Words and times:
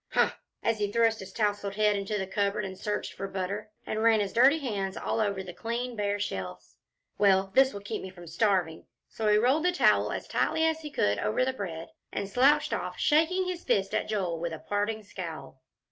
"Humph!" 0.13 0.33
as 0.63 0.79
he 0.79 0.91
thrust 0.91 1.19
his 1.19 1.31
tousled 1.31 1.75
head 1.75 1.95
into 1.95 2.17
the 2.17 2.25
cupboard, 2.25 2.65
and 2.65 2.75
searched 2.75 3.13
for 3.13 3.27
butter, 3.27 3.69
and 3.85 4.01
ran 4.01 4.19
his 4.19 4.33
dirty 4.33 4.57
hands 4.57 4.97
all 4.97 5.19
over 5.19 5.43
the 5.43 5.53
clean, 5.53 5.95
bare 5.95 6.19
shelves 6.19 6.75
"well, 7.19 7.51
this 7.53 7.71
will 7.71 7.81
keep 7.81 8.01
me 8.01 8.09
from 8.09 8.25
starving." 8.25 8.87
So 9.09 9.27
he 9.27 9.37
rolled 9.37 9.63
the 9.63 9.71
towel 9.71 10.11
as 10.11 10.27
tightly 10.27 10.63
as 10.65 10.79
he 10.79 10.89
could 10.89 11.19
over 11.19 11.45
the 11.45 11.53
bread, 11.53 11.89
and 12.11 12.27
slouched 12.27 12.73
off, 12.73 12.97
shaking 12.97 13.45
his 13.47 13.63
fist 13.63 13.93
at 13.93 14.07
Joel 14.09 14.39
with 14.39 14.53
a 14.53 14.59
parting 14.67 15.03
scowl. 15.03 15.61